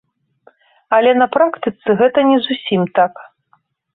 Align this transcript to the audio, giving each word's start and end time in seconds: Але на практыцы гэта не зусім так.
Але 0.97 1.11
на 1.21 1.27
практыцы 1.35 1.97
гэта 2.01 2.19
не 2.29 2.37
зусім 2.47 2.81
так. 3.01 3.13